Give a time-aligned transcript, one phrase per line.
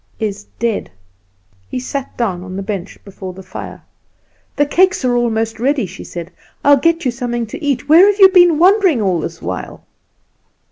[0.19, 0.89] "Is dead."
[1.69, 3.83] He sat down on the bench before the fire.
[4.55, 6.31] "The cakes are almost ready," she said;
[6.63, 7.87] "I will get you something to eat.
[7.87, 9.83] Where have you been wandering all this while?"